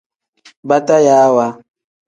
Batayaawa. 0.67 1.47